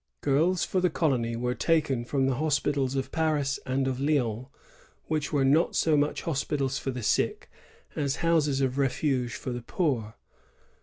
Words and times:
Girls 0.21 0.65
for 0.65 0.81
the 0.81 0.89
colony 0.89 1.35
were 1.35 1.53
taken 1.53 2.05
from 2.05 2.25
the 2.25 2.37
hospitals 2.37 2.95
of 2.95 3.11
Paris 3.11 3.59
and 3.67 3.87
of 3.87 3.99
Lyons, 3.99 4.47
which 5.05 5.31
were 5.31 5.45
not 5.45 5.75
so 5.75 5.95
much 5.95 6.23
hospitals 6.23 6.79
for 6.79 6.89
the 6.89 7.03
sick 7.03 7.51
as 7.95 8.15
houses 8.25 8.61
of 8.61 8.79
refuge 8.79 9.35
for 9.35 9.51
the 9.51 9.61
poor. 9.61 10.15